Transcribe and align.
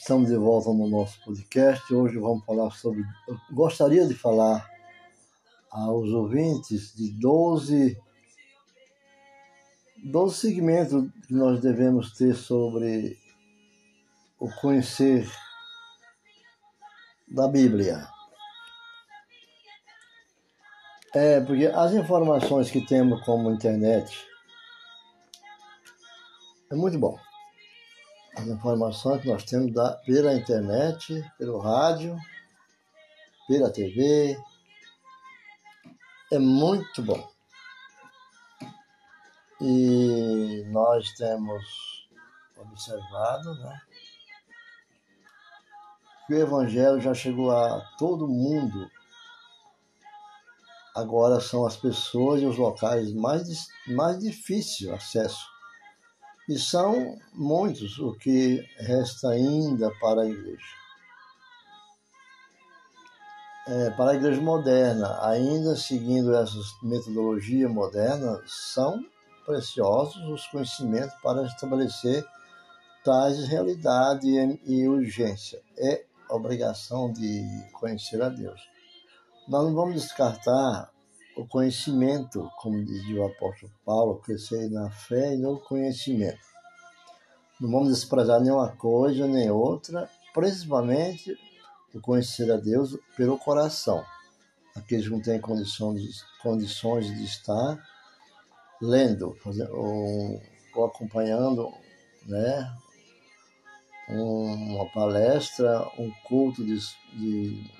Estamos 0.00 0.30
de 0.30 0.36
volta 0.36 0.70
no 0.70 0.88
nosso 0.88 1.22
podcast. 1.22 1.92
Hoje 1.92 2.16
vamos 2.16 2.42
falar 2.46 2.70
sobre. 2.70 3.02
Eu 3.28 3.38
gostaria 3.52 4.06
de 4.08 4.14
falar 4.14 4.66
aos 5.70 6.08
ouvintes 6.08 6.94
de 6.96 7.12
12, 7.20 8.00
12 10.02 10.36
segmentos 10.36 11.06
que 11.26 11.34
nós 11.34 11.60
devemos 11.60 12.14
ter 12.14 12.34
sobre 12.34 13.18
o 14.38 14.50
conhecer 14.50 15.30
da 17.28 17.46
Bíblia. 17.46 18.08
É, 21.14 21.42
porque 21.42 21.66
as 21.66 21.92
informações 21.92 22.70
que 22.70 22.80
temos 22.86 23.22
como 23.22 23.50
internet 23.50 24.18
é 26.72 26.74
muito 26.74 26.98
bom 26.98 27.18
as 28.36 28.46
informações 28.46 29.22
que 29.22 29.28
nós 29.28 29.44
temos 29.44 29.72
da, 29.72 29.92
pela 29.92 30.34
internet, 30.34 31.24
pelo 31.36 31.58
rádio, 31.58 32.16
pela 33.48 33.70
TV. 33.70 34.38
É 36.32 36.38
muito 36.38 37.02
bom. 37.02 37.28
E 39.60 40.64
nós 40.68 41.10
temos 41.14 42.08
observado 42.56 43.54
né, 43.56 43.80
que 46.26 46.34
o 46.34 46.38
Evangelho 46.38 47.00
já 47.00 47.12
chegou 47.12 47.50
a 47.50 47.80
todo 47.98 48.28
mundo. 48.28 48.88
Agora 50.94 51.40
são 51.40 51.66
as 51.66 51.76
pessoas 51.76 52.40
e 52.40 52.46
os 52.46 52.56
locais 52.56 53.12
mais, 53.12 53.68
mais 53.86 54.18
difíceis 54.18 54.90
acesso 54.90 55.49
e 56.50 56.58
são 56.58 57.16
muitos 57.32 57.96
o 58.00 58.12
que 58.14 58.60
resta 58.76 59.28
ainda 59.28 59.88
para 60.00 60.22
a 60.22 60.28
igreja. 60.28 60.80
É, 63.68 63.90
para 63.90 64.10
a 64.10 64.14
igreja 64.16 64.40
moderna, 64.40 65.24
ainda 65.28 65.76
seguindo 65.76 66.34
essas 66.34 66.66
metodologias 66.82 67.70
modernas, 67.70 68.40
são 68.48 68.98
preciosos 69.46 70.16
os 70.24 70.44
conhecimentos 70.48 71.14
para 71.22 71.44
estabelecer 71.44 72.26
tais 73.04 73.46
realidade 73.46 74.28
e 74.66 74.88
urgência. 74.88 75.62
É 75.78 76.04
obrigação 76.28 77.12
de 77.12 77.44
conhecer 77.74 78.20
a 78.20 78.28
Deus. 78.28 78.60
Nós 79.46 79.66
não 79.66 79.72
vamos 79.72 80.02
descartar 80.02 80.89
o 81.36 81.46
conhecimento, 81.46 82.50
como 82.58 82.84
dizia 82.84 83.22
o 83.22 83.26
apóstolo 83.26 83.72
Paulo, 83.84 84.20
crescer 84.20 84.70
na 84.70 84.90
fé 84.90 85.34
e 85.34 85.38
no 85.38 85.58
conhecimento. 85.60 86.38
Não 87.60 87.70
vamos 87.70 87.88
desprezar 87.90 88.40
nenhuma 88.40 88.70
coisa 88.76 89.26
nem 89.26 89.50
outra, 89.50 90.08
principalmente 90.32 91.36
o 91.94 92.00
conhecer 92.00 92.50
a 92.50 92.56
Deus 92.56 92.96
pelo 93.16 93.38
coração. 93.38 94.04
Aqueles 94.74 95.06
que 95.06 95.12
não 95.12 95.20
têm 95.20 95.40
condições, 95.40 96.24
condições 96.42 97.06
de 97.06 97.24
estar 97.24 97.78
lendo, 98.80 99.36
ou, 99.72 100.42
ou 100.74 100.84
acompanhando 100.86 101.70
né, 102.26 102.72
uma 104.08 104.86
palestra, 104.90 105.86
um 105.98 106.10
culto 106.24 106.64
de, 106.64 106.78
de 107.12 107.79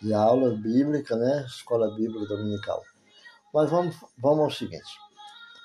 de 0.00 0.12
aula 0.12 0.50
bíblica, 0.50 1.16
né? 1.16 1.44
Escola 1.46 1.94
Bíblica 1.94 2.26
Dominical. 2.26 2.82
Mas 3.52 3.70
vamos, 3.70 3.96
vamos 4.18 4.44
ao 4.44 4.50
seguinte. 4.50 4.98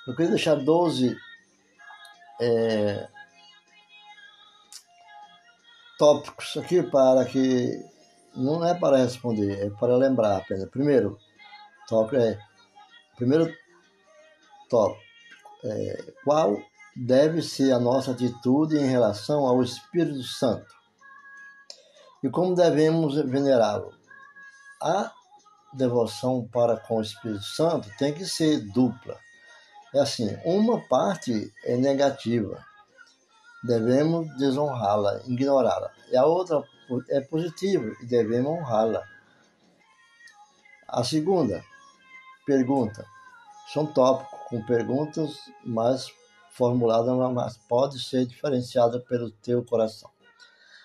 Eu 0.08 0.16
queria 0.16 0.32
deixar 0.32 0.56
12 0.56 1.18
é, 2.40 3.08
tópicos 5.98 6.58
aqui 6.58 6.82
para 6.82 7.26
que 7.26 7.86
não 8.36 8.66
é 8.66 8.74
para 8.74 8.98
responder, 8.98 9.68
é 9.68 9.70
para 9.70 9.96
lembrar 9.96 10.38
apenas. 10.38 10.70
Primeiro 10.70 11.20
tópico 11.88 12.16
é 12.16 12.40
primeiro 13.18 13.54
tópico 14.70 15.04
é, 15.64 16.14
qual 16.24 16.58
deve 16.96 17.42
ser 17.42 17.72
a 17.72 17.80
nossa 17.80 18.12
atitude 18.12 18.78
em 18.78 18.88
relação 18.88 19.46
ao 19.46 19.62
Espírito 19.62 20.24
Santo 20.24 20.74
e 22.24 22.30
como 22.30 22.56
devemos 22.56 23.16
venerá-lo 23.16 23.94
a 24.82 25.12
devoção 25.74 26.48
para 26.52 26.78
com 26.78 26.98
o 26.98 27.02
Espírito 27.02 27.44
Santo 27.44 27.90
tem 27.98 28.14
que 28.14 28.26
ser 28.26 28.60
dupla. 28.72 29.18
É 29.94 30.00
assim, 30.00 30.38
uma 30.44 30.80
parte 30.88 31.54
é 31.66 31.76
negativa, 31.78 32.66
devemos 33.64 34.36
desonrá-la, 34.38 35.22
ignorá-la. 35.26 35.92
E 36.10 36.18
a 36.18 36.26
outra 36.26 36.64
é 37.10 37.22
positiva 37.22 37.94
e 38.02 38.06
devemos 38.06 38.52
honrá-la. 38.52 39.04
A 40.88 41.04
segunda 41.04 41.64
pergunta 42.46 43.06
são 43.72 43.86
tópicos 43.86 44.40
com 44.50 44.62
perguntas 44.66 45.38
mais 45.64 46.12
formuladas, 46.52 47.16
mas 47.34 47.58
pode 47.58 48.04
ser 48.04 48.26
diferenciada 48.26 49.00
pelo 49.00 49.32
teu 49.32 49.64
coração. 49.64 50.10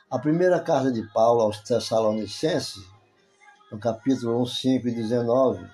A 0.08 0.18
primeira 0.18 0.60
carta 0.60 0.92
de 0.92 1.02
Paulo 1.12 1.40
aos 1.40 1.58
Tessalonicenses 1.60 2.84
no 3.70 3.78
capítulo 3.78 4.40
1, 4.42 4.46
5 4.46 4.88
e 4.88 4.94
19. 4.94 5.70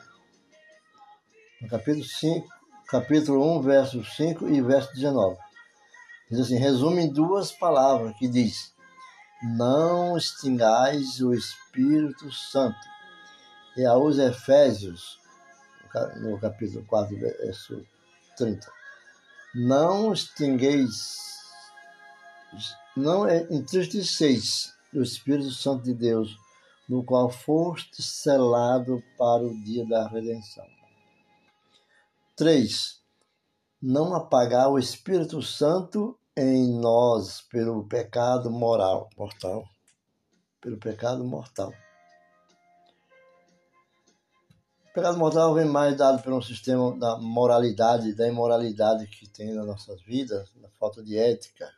No 1.61 1.69
capítulo 1.69 2.05
5, 2.05 2.49
capítulo 2.89 3.59
1, 3.59 3.63
verso 3.63 4.05
5 4.05 4.49
e 4.49 4.61
verso 4.61 4.93
19. 4.95 5.39
Diz 6.31 6.41
assim, 6.41 6.57
resume 6.57 7.03
em 7.03 7.13
duas 7.13 7.53
palavras 7.53 8.17
que 8.17 8.27
diz: 8.27 8.73
Não 9.43 10.17
extingais 10.17 11.21
o 11.21 11.35
Espírito 11.35 12.33
Santo. 12.33 12.79
E 13.77 13.85
aos 13.85 14.19
Efésios, 14.19 15.19
no 16.21 16.39
capítulo 16.39 16.85
4, 16.87 17.19
verso 17.19 17.87
30. 18.37 18.67
Não 19.55 20.13
extingueis, 20.13 21.19
não 22.97 23.29
entristeceis 23.29 24.75
o 24.95 25.03
Espírito 25.03 25.51
Santo 25.51 25.85
de 25.85 25.95
Deus, 25.95 26.37
no 26.93 27.03
qual 27.03 27.31
foste 27.31 28.03
selado 28.03 29.03
para 29.17 29.43
o 29.43 29.59
dia 29.63 29.87
da 29.87 30.07
redenção. 30.07 30.67
3. 32.37 33.01
Não 33.81 34.15
apagar 34.15 34.71
o 34.71 34.79
Espírito 34.79 35.41
Santo 35.41 36.19
em 36.37 36.79
nós 36.79 37.41
pelo 37.41 37.89
pecado 37.89 38.51
moral, 38.51 39.09
mortal. 39.17 39.65
Pelo 40.61 40.77
pecado 40.77 41.25
mortal. 41.25 41.73
O 44.91 44.93
pecado 44.93 45.17
mortal 45.17 45.55
vem 45.55 45.65
mais 45.65 45.97
dado 45.97 46.23
pelo 46.23 46.43
sistema 46.43 46.95
da 46.99 47.17
moralidade, 47.17 48.15
da 48.15 48.29
imoralidade 48.29 49.07
que 49.07 49.27
tem 49.27 49.55
nas 49.55 49.67
nossas 49.67 50.03
vidas, 50.03 50.53
da 50.57 50.69
falta 50.79 51.03
de 51.03 51.17
ética, 51.17 51.73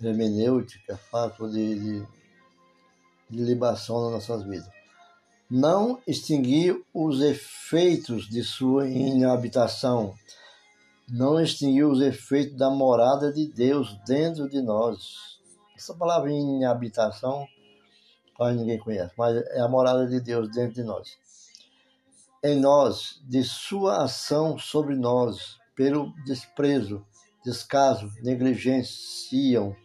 hermenêutica, 0.00 0.96
falta 0.96 1.48
de, 1.48 1.80
de 1.80 2.19
de 3.30 3.42
libação 3.42 4.02
nas 4.02 4.12
nossas 4.12 4.42
vidas. 4.44 4.68
Não 5.48 6.00
extinguir 6.06 6.80
os 6.92 7.20
efeitos 7.20 8.28
de 8.28 8.42
sua 8.42 8.88
inabitação. 8.88 10.14
Não 11.08 11.40
extinguir 11.40 11.84
os 11.84 12.00
efeitos 12.00 12.56
da 12.56 12.70
morada 12.70 13.32
de 13.32 13.46
Deus 13.46 13.96
dentro 14.06 14.48
de 14.48 14.60
nós. 14.60 15.38
Essa 15.76 15.94
palavra 15.94 16.30
inabitação 16.30 17.46
quase 18.40 18.56
ninguém 18.56 18.78
conhece, 18.78 19.12
mas 19.18 19.36
é 19.36 19.60
a 19.60 19.68
morada 19.68 20.06
de 20.06 20.18
Deus 20.18 20.50
dentro 20.50 20.72
de 20.72 20.82
nós. 20.82 21.18
Em 22.42 22.58
nós, 22.58 23.20
de 23.28 23.44
sua 23.44 24.04
ação 24.04 24.58
sobre 24.58 24.94
nós, 24.94 25.58
pelo 25.76 26.10
desprezo, 26.24 27.04
descaso, 27.44 28.10
negligenciam 28.22 29.76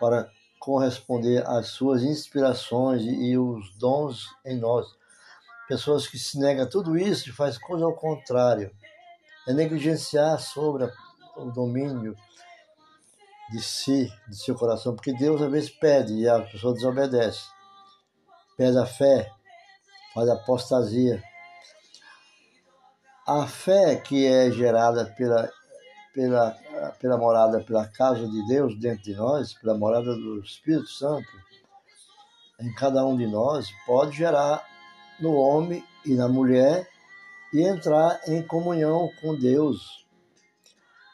para 0.00 0.28
corresponder 0.62 1.44
às 1.44 1.70
suas 1.70 2.04
inspirações 2.04 3.02
e 3.02 3.36
os 3.36 3.74
dons 3.74 4.28
em 4.44 4.56
nós. 4.56 4.86
Pessoas 5.66 6.06
que 6.06 6.16
se 6.16 6.38
negam 6.38 6.64
a 6.64 6.68
tudo 6.68 6.96
isso 6.96 7.28
e 7.28 7.32
faz 7.32 7.58
coisa 7.58 7.84
ao 7.84 7.94
contrário. 7.94 8.70
É 9.48 9.52
negligenciar 9.52 10.38
sobre 10.38 10.88
o 11.36 11.46
domínio 11.46 12.16
de 13.50 13.60
si, 13.60 14.08
de 14.28 14.36
seu 14.36 14.54
coração, 14.54 14.94
porque 14.94 15.12
Deus 15.12 15.42
às 15.42 15.50
vezes 15.50 15.70
pede 15.70 16.14
e 16.14 16.28
a 16.28 16.40
pessoa 16.40 16.72
desobedece. 16.72 17.42
Pede 18.56 18.78
a 18.78 18.86
fé, 18.86 19.32
faz 20.14 20.28
apostasia. 20.28 21.20
A 23.26 23.48
fé 23.48 23.96
que 23.96 24.26
é 24.26 24.48
gerada 24.52 25.06
pela 25.16 25.50
pela, 26.14 26.50
pela 27.00 27.16
morada, 27.16 27.60
pela 27.60 27.86
casa 27.86 28.26
de 28.26 28.46
Deus 28.46 28.78
dentro 28.78 29.02
de 29.02 29.14
nós, 29.14 29.54
pela 29.54 29.76
morada 29.76 30.14
do 30.14 30.40
Espírito 30.40 30.88
Santo 30.88 31.28
em 32.60 32.72
cada 32.74 33.04
um 33.04 33.16
de 33.16 33.26
nós, 33.26 33.70
pode 33.86 34.16
gerar 34.16 34.64
no 35.20 35.34
homem 35.34 35.84
e 36.04 36.14
na 36.14 36.28
mulher 36.28 36.88
e 37.52 37.60
entrar 37.60 38.20
em 38.26 38.42
comunhão 38.42 39.10
com 39.20 39.34
Deus, 39.34 40.06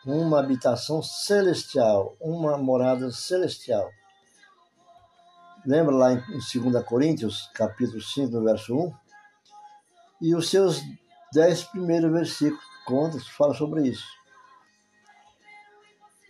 uma 0.05 0.39
habitação 0.39 1.03
celestial, 1.03 2.17
uma 2.21 2.56
morada 2.56 3.11
celestial. 3.11 3.91
lembra 5.67 5.95
lá 5.95 6.12
em 6.12 6.21
2 6.21 6.85
Coríntios, 6.85 7.50
capítulo 7.55 8.00
5, 8.00 8.33
no 8.33 8.45
verso 8.45 8.75
1? 8.75 8.95
E 10.21 10.35
os 10.35 10.49
seus 10.49 10.81
dez 11.33 11.65
primeiros 11.65 12.11
versículos 12.12 12.65
contam, 12.87 13.21
falam 13.21 13.55
sobre 13.55 13.89
isso. 13.89 14.18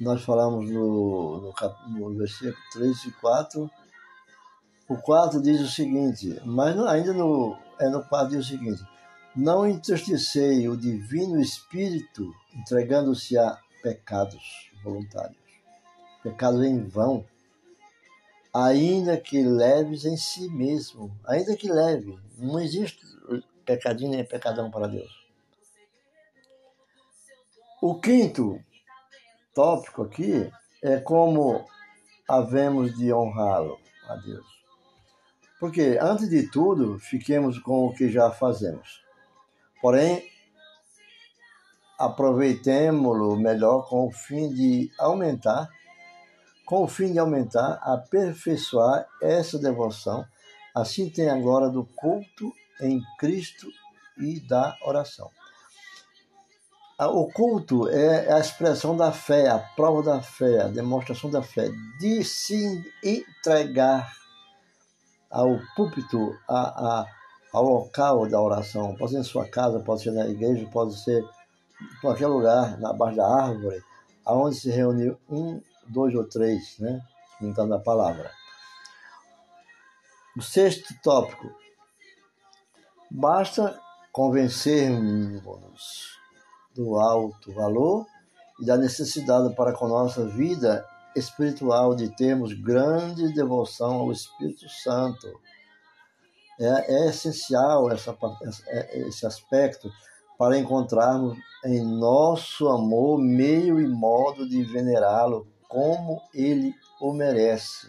Nós 0.00 0.22
falamos 0.22 0.70
no, 0.70 1.40
no, 1.40 1.54
no 1.88 2.18
versículo 2.18 2.56
3 2.72 3.04
e 3.04 3.10
4. 3.12 3.70
O 4.88 4.96
4 4.96 5.42
diz 5.42 5.60
o 5.60 5.68
seguinte, 5.68 6.40
mas 6.44 6.78
ainda 6.86 7.12
no, 7.12 7.58
é 7.80 7.88
no 7.88 8.04
4 8.04 8.28
diz 8.36 8.46
o 8.46 8.48
seguinte: 8.48 8.82
Não 9.34 9.66
entristecei 9.66 10.68
o 10.68 10.76
Divino 10.76 11.40
Espírito 11.40 12.32
entregando-se 12.54 13.36
a 13.36 13.58
pecados 13.82 14.70
voluntários, 14.84 15.36
pecados 16.22 16.62
em 16.64 16.86
vão, 16.86 17.24
ainda 18.54 19.16
que 19.16 19.42
leves 19.42 20.04
em 20.04 20.16
si 20.16 20.48
mesmo, 20.48 21.14
ainda 21.26 21.56
que 21.56 21.70
leve, 21.70 22.18
não 22.38 22.60
existe 22.60 23.04
pecadinho 23.64 24.12
nem 24.12 24.24
pecadão 24.24 24.70
para 24.70 24.86
Deus. 24.86 25.26
O 27.82 28.00
quinto 28.00 28.60
tópico 29.58 30.02
aqui 30.02 30.48
é 30.80 30.98
como 30.98 31.64
havemos 32.28 32.96
de 32.96 33.12
honrá-lo 33.12 33.76
a 34.08 34.14
Deus. 34.14 34.46
Porque, 35.58 35.98
antes 36.00 36.30
de 36.30 36.48
tudo, 36.48 36.96
fiquemos 37.00 37.58
com 37.58 37.86
o 37.86 37.92
que 37.92 38.08
já 38.08 38.30
fazemos. 38.30 39.02
Porém, 39.82 40.22
aproveitemo-lo 41.98 43.36
melhor 43.36 43.88
com 43.88 44.06
o 44.06 44.12
fim 44.12 44.48
de 44.54 44.92
aumentar, 44.96 45.68
com 46.64 46.84
o 46.84 46.88
fim 46.88 47.12
de 47.12 47.18
aumentar, 47.18 47.80
aperfeiçoar 47.82 49.08
essa 49.20 49.58
devoção. 49.58 50.24
Assim 50.72 51.10
tem 51.10 51.28
agora 51.28 51.68
do 51.68 51.84
culto 51.84 52.52
em 52.80 53.02
Cristo 53.18 53.66
e 54.18 54.38
da 54.38 54.76
oração. 54.84 55.28
O 57.00 57.30
culto 57.30 57.88
é 57.88 58.32
a 58.32 58.40
expressão 58.40 58.96
da 58.96 59.12
fé, 59.12 59.48
a 59.48 59.60
prova 59.60 60.02
da 60.02 60.20
fé, 60.20 60.62
a 60.62 60.66
demonstração 60.66 61.30
da 61.30 61.40
fé, 61.40 61.68
de 62.00 62.24
se 62.24 62.92
entregar 63.04 64.12
ao 65.30 65.60
púlpito, 65.76 66.36
a, 66.48 66.58
a, 66.58 67.06
ao 67.52 67.62
local 67.62 68.28
da 68.28 68.40
oração. 68.40 68.96
Pode 68.96 69.12
ser 69.12 69.18
em 69.18 69.22
sua 69.22 69.48
casa, 69.48 69.78
pode 69.78 70.02
ser 70.02 70.10
na 70.10 70.26
igreja, 70.26 70.68
pode 70.72 70.98
ser 70.98 71.22
em 71.80 72.00
qualquer 72.00 72.26
lugar, 72.26 72.76
na 72.80 72.92
base 72.92 73.16
da 73.16 73.28
árvore, 73.28 73.80
aonde 74.26 74.56
se 74.56 74.68
reúne 74.68 75.16
um, 75.30 75.62
dois 75.86 76.12
ou 76.16 76.24
três, 76.24 76.80
né? 76.80 77.00
Então, 77.40 77.72
a 77.72 77.78
palavra. 77.78 78.28
O 80.36 80.42
sexto 80.42 80.92
tópico. 81.00 81.48
Basta 83.08 83.78
convencermos 84.10 86.17
do 86.78 86.96
alto 86.96 87.52
valor 87.52 88.06
e 88.60 88.64
da 88.64 88.76
necessidade 88.76 89.52
para 89.56 89.72
com 89.72 89.88
nossa 89.88 90.24
vida 90.28 90.86
espiritual 91.16 91.96
de 91.96 92.08
termos 92.08 92.52
grande 92.52 93.34
devoção 93.34 93.96
ao 93.96 94.12
Espírito 94.12 94.68
Santo. 94.68 95.26
É, 96.60 97.06
é 97.06 97.08
essencial 97.08 97.90
essa, 97.90 98.16
é, 98.68 99.00
esse 99.00 99.26
aspecto 99.26 99.90
para 100.38 100.56
encontrarmos 100.56 101.36
em 101.64 101.84
nosso 101.84 102.68
amor 102.68 103.18
meio 103.18 103.80
e 103.80 103.86
modo 103.86 104.48
de 104.48 104.62
venerá-lo 104.62 105.48
como 105.68 106.22
ele 106.32 106.72
o 107.00 107.12
merece. 107.12 107.88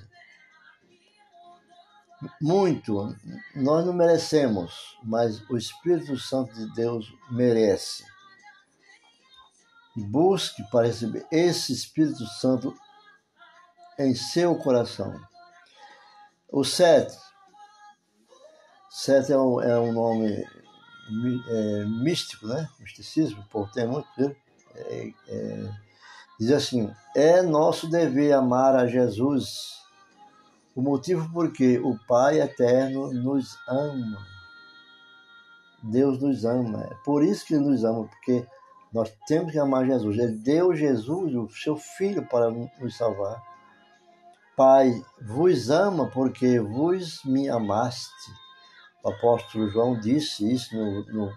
Muito, 2.41 3.15
nós 3.55 3.85
não 3.85 3.93
merecemos, 3.93 4.97
mas 5.03 5.47
o 5.49 5.55
Espírito 5.55 6.17
Santo 6.17 6.53
de 6.53 6.73
Deus 6.73 7.13
merece 7.31 8.03
busque 9.95 10.63
para 10.69 10.87
receber 10.87 11.25
esse 11.31 11.73
Espírito 11.73 12.25
Santo 12.25 12.75
em 13.97 14.15
seu 14.15 14.55
coração. 14.55 15.19
O 16.51 16.63
sete, 16.63 17.15
sete 18.89 19.31
é 19.31 19.37
um, 19.37 19.61
é 19.61 19.79
um 19.79 19.91
nome 19.91 20.47
é, 21.49 21.85
místico, 21.85 22.47
né? 22.47 22.69
Misticismo, 22.79 23.43
por 23.49 23.69
tem 23.71 23.87
muito. 23.87 24.07
É, 24.75 25.13
é, 25.27 25.71
diz 26.39 26.51
assim: 26.51 26.91
é 27.15 27.41
nosso 27.41 27.89
dever 27.89 28.33
amar 28.33 28.75
a 28.75 28.87
Jesus. 28.87 29.79
O 30.75 30.81
motivo 30.81 31.29
porque 31.33 31.77
o 31.79 31.97
Pai 32.07 32.39
eterno 32.39 33.11
nos 33.11 33.57
ama. 33.67 34.25
Deus 35.83 36.21
nos 36.21 36.45
ama. 36.45 36.83
É 36.83 36.95
por 37.03 37.23
isso 37.23 37.45
que 37.45 37.57
nos 37.57 37.83
ama, 37.83 38.07
porque 38.07 38.47
nós 38.91 39.11
temos 39.27 39.51
que 39.51 39.59
amar 39.59 39.85
Jesus. 39.85 40.17
Ele 40.17 40.37
deu 40.37 40.75
Jesus, 40.75 41.35
o 41.35 41.49
seu 41.49 41.77
Filho, 41.77 42.25
para 42.27 42.49
nos 42.49 42.97
salvar. 42.97 43.41
Pai, 44.55 44.91
vos 45.21 45.69
ama 45.69 46.09
porque 46.09 46.59
vos 46.59 47.23
me 47.23 47.49
amaste. 47.49 48.31
O 49.03 49.09
apóstolo 49.09 49.69
João 49.69 49.97
disse 49.99 50.51
isso 50.51 50.75
no, 50.75 51.05
no 51.05 51.33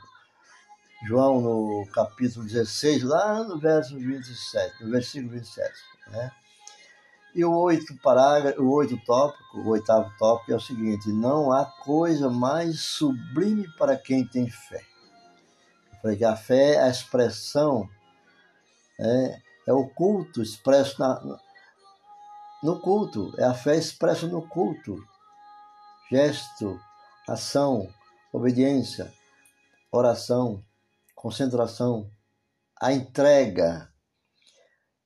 João, 1.06 1.40
no 1.40 1.86
capítulo 1.92 2.44
16, 2.44 3.04
lá 3.04 3.44
no 3.44 3.60
verso 3.60 3.96
27, 3.96 4.84
no 4.84 4.90
versículo 4.90 5.32
27. 5.32 5.72
Né? 6.08 6.32
E 7.34 7.44
o 7.44 7.54
oito 7.54 7.96
parágrafo, 8.02 8.60
o 8.60 8.72
oito 8.72 8.98
tópico, 9.04 9.58
o 9.58 9.68
oitavo 9.68 10.10
tópico 10.18 10.52
é 10.52 10.56
o 10.56 10.60
seguinte: 10.60 11.08
não 11.10 11.52
há 11.52 11.64
coisa 11.64 12.28
mais 12.28 12.80
sublime 12.80 13.68
para 13.76 13.96
quem 13.96 14.26
tem 14.26 14.50
fé 14.50 14.91
porque 16.02 16.24
a 16.24 16.36
fé 16.36 16.74
é 16.74 16.82
a 16.82 16.88
expressão, 16.88 17.88
é, 18.98 19.40
é 19.68 19.72
o 19.72 19.88
culto 19.88 20.42
expresso 20.42 21.00
na, 21.00 21.38
no 22.60 22.80
culto, 22.80 23.32
é 23.38 23.44
a 23.44 23.54
fé 23.54 23.76
expressa 23.76 24.26
no 24.26 24.42
culto. 24.42 24.96
Gesto, 26.10 26.78
ação, 27.28 27.88
obediência, 28.32 29.12
oração, 29.92 30.62
concentração, 31.14 32.10
a 32.78 32.92
entrega. 32.92 33.88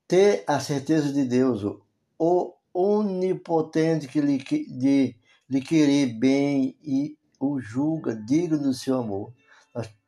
Ter 0.09 0.45
a 0.47 0.59
certeza 0.61 1.13
de 1.13 1.25
Deus, 1.25 1.63
o 2.19 2.55
onipotente 2.73 4.09
que 4.09 4.21
lhe, 4.21 4.39
de, 4.39 5.15
lhe 5.49 5.61
querer 5.61 6.07
bem 6.07 6.77
e 6.83 7.19
o 7.39 7.61
julga 7.61 8.17
digno 8.17 8.59
do 8.59 8.73
seu 8.73 8.99
amor 8.99 9.33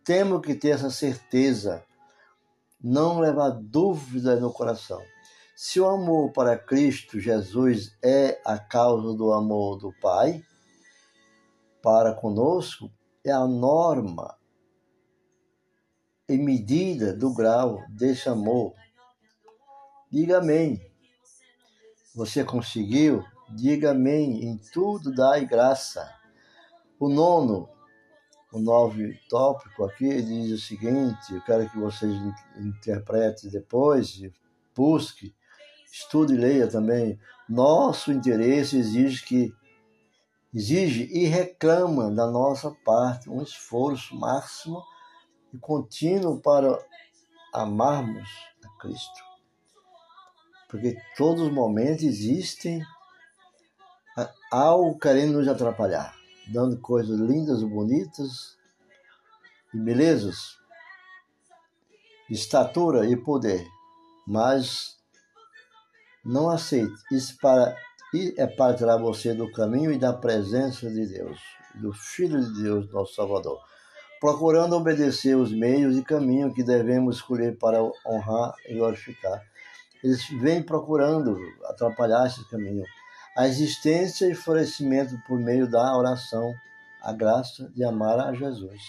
temos 0.09 0.41
que 0.41 0.55
ter 0.55 0.71
essa 0.71 0.89
certeza, 0.89 1.85
não 2.83 3.21
levar 3.21 3.51
dúvida 3.51 4.41
no 4.41 4.51
coração. 4.51 5.03
Se 5.55 5.79
o 5.79 5.87
amor 5.87 6.33
para 6.33 6.57
Cristo 6.57 7.21
Jesus 7.21 7.95
é 8.03 8.41
a 8.43 8.59
causa 8.59 9.13
do 9.13 9.35
amor 9.35 9.77
do 9.77 9.93
Pai 10.01 10.43
para 11.83 12.15
conosco, 12.15 12.91
é 13.23 13.31
a 13.31 13.47
norma 13.47 14.35
e 16.27 16.39
medida 16.39 17.13
do 17.13 17.35
grau 17.35 17.83
desse 17.91 18.31
amor. 18.31 18.73
Diga 20.11 20.39
amém. 20.39 20.81
Você 22.15 22.43
conseguiu? 22.43 23.23
Diga 23.51 23.91
amém. 23.91 24.43
Em 24.43 24.57
tudo 24.57 25.15
dai 25.15 25.45
graça. 25.45 26.11
O 26.99 27.11
nono, 27.11 27.69
o 28.53 28.59
novo 28.59 28.97
tópico 29.29 29.85
aqui 29.85 30.23
diz 30.23 30.53
o 30.53 30.67
seguinte: 30.67 31.35
eu 31.35 31.43
quero 31.43 31.69
que 31.69 31.79
vocês 31.79 32.13
interpretem 32.57 33.51
depois, 33.51 34.21
busque, 34.75 35.35
estude 35.93 36.35
e 36.35 36.39
leia 36.39 36.69
também. 36.69 37.19
Nosso 37.49 38.13
interesse 38.13 38.79
exige 38.79 39.25
que 39.25 39.55
exige 40.53 41.05
e 41.13 41.27
reclama 41.27 42.11
da 42.11 42.27
nossa 42.27 42.71
parte 42.85 43.29
um 43.29 43.43
esforço 43.43 44.17
máximo 44.17 44.83
e 45.53 45.59
contínuo 45.59 46.41
para 46.41 46.79
amarmos 47.53 48.29
a 48.65 48.81
Cristo. 48.81 49.29
Porque 50.69 50.97
todos 51.17 51.43
os 51.43 51.53
momentos 51.53 52.05
existem 52.05 52.83
algo 54.51 54.99
querendo 54.99 55.39
nos 55.39 55.49
atrapalhar 55.49 56.18
dando 56.49 56.79
coisas 56.79 57.19
lindas, 57.21 57.63
bonitas 57.63 58.57
e 59.75 59.79
belezas, 59.79 60.59
estatura 62.31 63.07
e 63.07 63.17
poder, 63.17 63.67
mas 64.27 64.99
não 66.25 66.49
aceite. 66.49 66.95
Isso 67.13 67.37
para, 67.41 67.77
é 68.37 68.47
para 68.47 68.75
tirar 68.75 68.97
você 68.97 69.35
do 69.35 69.51
caminho 69.53 69.93
e 69.93 69.99
da 69.99 70.13
presença 70.13 70.91
de 70.91 71.07
Deus, 71.07 71.39
do 71.75 71.93
Filho 71.93 72.41
de 72.41 72.63
Deus, 72.63 72.91
nosso 72.91 73.15
Salvador, 73.15 73.59
procurando 74.21 74.75
obedecer 74.77 75.37
os 75.37 75.53
meios 75.53 75.97
e 75.97 76.03
caminhos 76.03 76.55
que 76.55 76.63
devemos 76.63 77.17
escolher 77.17 77.57
para 77.59 77.83
honrar 78.07 78.55
e 78.69 78.75
glorificar. 78.75 79.43
Eles 80.03 80.29
vêm 80.29 80.63
procurando 80.63 81.37
atrapalhar 81.65 82.27
esse 82.27 82.49
caminho 82.49 82.85
a 83.39 83.47
existência 83.47 84.29
e 84.29 84.35
florescimento 84.35 85.17
por 85.25 85.39
meio 85.39 85.71
da 85.71 85.97
oração, 85.97 86.53
a 87.01 87.13
graça 87.13 87.71
de 87.71 87.85
amar 87.85 88.19
a 88.19 88.35
Jesus. 88.35 88.83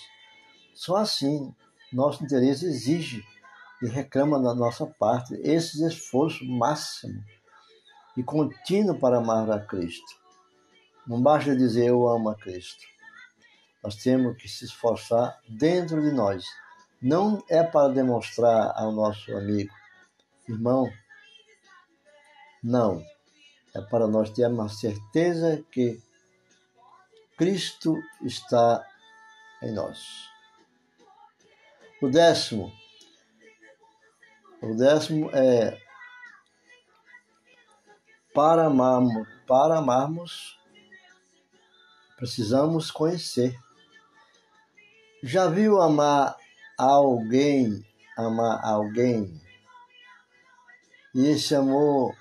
Só 0.73 0.95
assim 0.95 1.53
nosso 1.93 2.23
interesse 2.23 2.65
exige 2.65 3.23
e 3.79 3.87
reclama 3.87 4.41
da 4.41 4.55
nossa 4.55 4.87
parte 4.87 5.35
esse 5.43 5.85
esforço 5.85 6.43
máximo 6.45 7.23
e 8.17 8.23
contínuo 8.23 8.97
para 8.97 9.17
amar 9.19 9.51
a 9.51 9.59
Cristo. 9.59 10.17
Não 11.05 11.21
basta 11.21 11.55
dizer 11.55 11.89
eu 11.89 12.09
amo 12.09 12.29
a 12.29 12.35
Cristo. 12.35 12.87
Nós 13.83 13.97
temos 13.97 14.35
que 14.35 14.47
se 14.47 14.65
esforçar 14.65 15.39
dentro 15.47 16.01
de 16.01 16.11
nós. 16.11 16.43
Não 16.99 17.43
é 17.47 17.61
para 17.61 17.93
demonstrar 17.93 18.73
ao 18.75 18.91
nosso 18.91 19.31
amigo, 19.31 19.71
irmão, 20.47 20.89
não. 22.63 23.05
É 23.79 23.81
para 23.81 24.07
nós 24.07 24.29
termos 24.29 24.65
a 24.65 24.75
certeza 24.75 25.63
que 25.71 26.01
Cristo 27.37 27.95
está 28.21 28.85
em 29.63 29.71
nós. 29.71 30.29
O 32.01 32.09
décimo, 32.09 32.73
o 34.61 34.75
décimo 34.75 35.29
é 35.33 35.79
para 38.33 38.65
amarmos, 38.65 39.25
para 39.47 39.77
amarmos 39.77 40.59
precisamos 42.17 42.91
conhecer. 42.91 43.57
Já 45.23 45.47
viu 45.47 45.81
amar 45.81 46.35
alguém, 46.77 47.85
amar 48.17 48.59
alguém, 48.61 49.41
e 51.15 51.27
esse 51.27 51.55
amor 51.55 52.13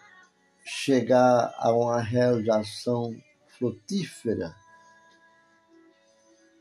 chegar 0.69 1.55
a 1.57 1.73
uma 1.73 2.01
realização 2.01 3.17
frutífera 3.59 4.55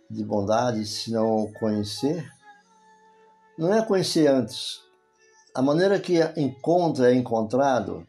de 0.10 0.24
bondade 0.24 0.86
se 0.86 1.12
não 1.12 1.52
conhecer? 1.60 2.32
Não 3.58 3.74
é 3.74 3.86
conhecer 3.86 4.28
antes. 4.28 4.82
A 5.54 5.62
maneira 5.62 6.00
que 6.00 6.20
encontra 6.38 7.12
é 7.12 7.16
encontrado, 7.16 8.08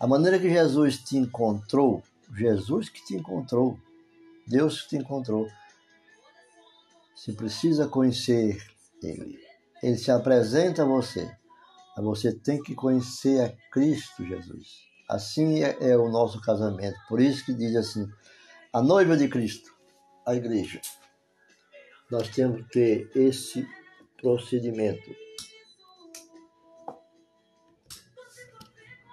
a 0.00 0.06
maneira 0.06 0.38
que 0.38 0.50
Jesus 0.50 0.98
te 0.98 1.16
encontrou, 1.16 2.02
Jesus 2.34 2.88
que 2.88 3.04
te 3.04 3.14
encontrou, 3.14 3.78
Deus 4.46 4.82
que 4.82 4.88
te 4.90 4.96
encontrou. 4.96 5.46
Você 7.14 7.32
precisa 7.32 7.86
conhecer 7.86 8.60
Ele. 9.02 9.38
Ele 9.82 9.96
se 9.96 10.10
apresenta 10.10 10.82
a 10.82 10.86
você. 10.86 11.30
Você 11.96 12.32
tem 12.32 12.62
que 12.62 12.74
conhecer 12.74 13.40
a 13.40 13.70
Cristo 13.70 14.24
Jesus. 14.26 14.86
Assim 15.08 15.62
é, 15.62 15.76
é 15.80 15.96
o 15.96 16.08
nosso 16.08 16.40
casamento. 16.40 16.96
Por 17.08 17.20
isso 17.20 17.44
que 17.44 17.54
diz 17.54 17.74
assim: 17.74 18.06
a 18.72 18.82
noiva 18.82 19.16
de 19.16 19.28
Cristo, 19.28 19.74
a 20.26 20.34
igreja. 20.34 20.80
Nós 22.10 22.28
temos 22.28 22.62
que 22.66 22.68
ter 22.68 23.10
esse 23.14 23.66
procedimento. 24.20 25.14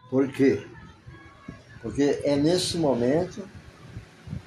Por 0.09 0.31
quê? 0.31 0.65
Porque 1.81 2.21
é 2.23 2.35
nesse 2.35 2.77
momento 2.77 3.47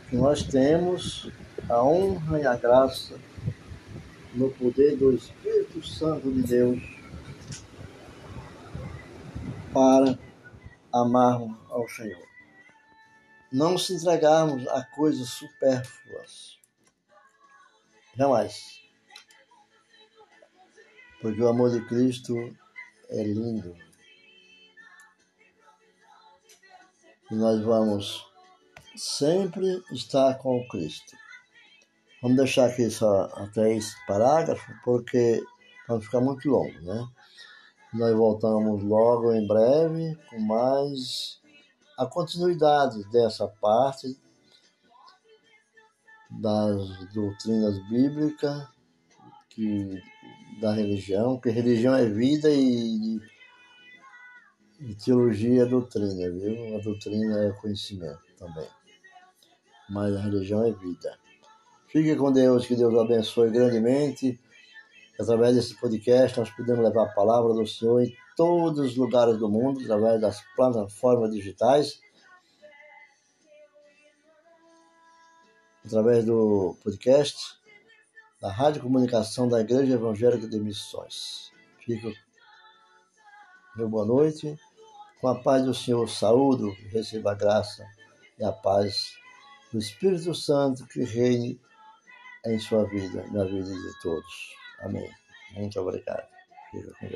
que 0.08 0.16
nós 0.16 0.42
temos 0.42 1.30
a 1.68 1.82
honra 1.82 2.40
e 2.40 2.46
a 2.46 2.54
graça 2.54 3.18
no 4.34 4.50
poder 4.50 4.96
do 4.96 5.12
Espírito 5.12 5.84
Santo 5.86 6.30
de 6.30 6.42
Deus 6.42 6.95
para 9.76 10.18
amarmos 10.90 11.54
ao 11.68 11.86
Senhor. 11.86 12.26
Não 13.52 13.76
se 13.76 13.92
entregarmos 13.92 14.66
a 14.68 14.82
coisas 14.82 15.28
supérfluas. 15.28 16.58
Jamais. 18.16 18.80
Porque 21.20 21.42
o 21.42 21.48
amor 21.48 21.72
de 21.72 21.86
Cristo 21.86 22.56
é 23.10 23.22
lindo. 23.22 23.76
E 27.30 27.34
nós 27.34 27.60
vamos 27.60 28.26
sempre 28.96 29.84
estar 29.92 30.38
com 30.38 30.56
o 30.56 30.68
Cristo. 30.68 31.14
Vamos 32.22 32.38
deixar 32.38 32.70
aqui 32.70 32.88
só 32.88 33.24
até 33.34 33.74
esse 33.74 33.94
parágrafo, 34.06 34.72
porque 34.82 35.44
vai 35.86 36.00
ficar 36.00 36.22
muito 36.22 36.48
longo, 36.48 36.80
né? 36.80 37.06
Nós 37.96 38.14
voltamos 38.14 38.82
logo 38.82 39.32
em 39.32 39.46
breve 39.46 40.18
com 40.28 40.38
mais 40.40 41.40
a 41.98 42.04
continuidade 42.04 43.02
dessa 43.10 43.48
parte 43.48 44.18
das 46.30 47.12
doutrinas 47.14 47.78
bíblicas 47.88 48.68
que, 49.48 50.02
da 50.60 50.74
religião, 50.74 51.40
que 51.40 51.48
religião 51.48 51.94
é 51.94 52.06
vida 52.06 52.50
e, 52.50 53.18
e 54.80 54.94
teologia 54.94 55.62
é 55.62 55.66
doutrina, 55.66 56.30
viu? 56.30 56.76
A 56.76 56.80
doutrina 56.80 57.44
é 57.44 57.52
conhecimento 57.52 58.20
também. 58.38 58.68
Mas 59.88 60.14
a 60.14 60.20
religião 60.20 60.66
é 60.66 60.72
vida. 60.72 61.18
Fique 61.86 62.14
com 62.14 62.30
Deus, 62.30 62.66
que 62.66 62.76
Deus 62.76 62.94
abençoe 62.94 63.50
grandemente. 63.50 64.38
Através 65.18 65.56
desse 65.56 65.74
podcast, 65.74 66.38
nós 66.38 66.50
podemos 66.50 66.84
levar 66.84 67.04
a 67.04 67.14
palavra 67.14 67.54
do 67.54 67.66
Senhor 67.66 68.02
em 68.02 68.14
todos 68.36 68.80
os 68.80 68.96
lugares 68.96 69.38
do 69.38 69.48
mundo, 69.48 69.80
através 69.80 70.20
das 70.20 70.42
plataformas 70.54 71.32
digitais, 71.32 72.00
através 75.84 76.24
do 76.26 76.76
podcast, 76.82 77.58
da 78.40 78.52
Rádio 78.52 78.82
Comunicação 78.82 79.48
da 79.48 79.60
Igreja 79.60 79.94
Evangélica 79.94 80.46
de 80.46 80.60
Missões. 80.60 81.50
Fico, 81.78 82.12
meu 83.74 83.88
boa 83.88 84.04
noite. 84.04 84.58
Com 85.20 85.28
a 85.28 85.34
paz 85.34 85.64
do 85.64 85.72
Senhor, 85.72 86.06
saúdo, 86.10 86.76
receba 86.90 87.32
a 87.32 87.34
graça 87.34 87.86
e 88.38 88.44
a 88.44 88.52
paz 88.52 89.14
do 89.72 89.78
Espírito 89.78 90.34
Santo 90.34 90.86
que 90.86 91.02
reine 91.04 91.58
em 92.44 92.58
sua 92.58 92.84
vida, 92.84 93.24
na 93.32 93.44
vida 93.44 93.70
de 93.70 94.00
todos. 94.02 94.55
Amém. 94.80 95.10
Muito 95.54 95.80
obrigado. 95.80 96.26
Fica 96.70 96.92
com 96.98 97.06
Deus. 97.06 97.14